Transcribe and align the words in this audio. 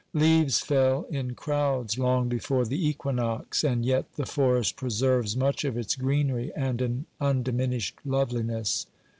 Leaves 0.15 0.59
fell 0.61 1.05
in 1.11 1.35
crowds 1.35 1.99
long 1.99 2.27
before 2.27 2.65
the 2.65 2.87
equinox, 2.87 3.63
and 3.63 3.85
yet 3.85 4.11
the 4.15 4.25
forest 4.25 4.75
preserves 4.75 5.37
much 5.37 5.63
of 5.63 5.77
its 5.77 5.95
greenery 5.95 6.51
and 6.55 6.81
an 6.81 7.05
undiminished 7.19 7.99
loveliness. 8.03 8.87